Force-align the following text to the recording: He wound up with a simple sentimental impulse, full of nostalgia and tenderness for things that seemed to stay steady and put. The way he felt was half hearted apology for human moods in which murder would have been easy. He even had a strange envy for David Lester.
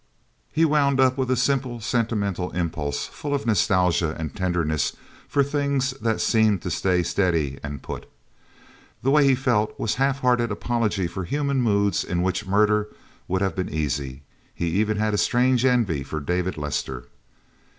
He 0.51 0.65
wound 0.65 0.99
up 0.99 1.15
with 1.15 1.29
a 1.29 1.35
simple 1.35 1.79
sentimental 1.79 2.49
impulse, 2.53 3.05
full 3.05 3.35
of 3.35 3.45
nostalgia 3.45 4.15
and 4.17 4.35
tenderness 4.35 4.93
for 5.27 5.43
things 5.43 5.91
that 6.01 6.19
seemed 6.19 6.63
to 6.63 6.71
stay 6.71 7.03
steady 7.03 7.59
and 7.63 7.83
put. 7.83 8.09
The 9.03 9.11
way 9.11 9.25
he 9.27 9.35
felt 9.35 9.79
was 9.79 9.93
half 10.01 10.21
hearted 10.21 10.49
apology 10.51 11.05
for 11.05 11.25
human 11.25 11.61
moods 11.61 12.03
in 12.03 12.23
which 12.23 12.47
murder 12.47 12.87
would 13.27 13.43
have 13.43 13.55
been 13.55 13.69
easy. 13.69 14.23
He 14.55 14.69
even 14.69 14.97
had 14.97 15.13
a 15.13 15.19
strange 15.19 15.65
envy 15.65 16.01
for 16.01 16.19
David 16.19 16.57
Lester. 16.57 17.05